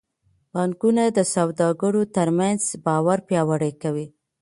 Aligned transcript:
بانکونه 0.53 1.03
د 1.17 1.19
سوداګرو 1.35 2.01
ترمنځ 2.15 2.61
باور 2.85 3.19
پیاوړی 3.27 3.71
کوي. 3.81 4.07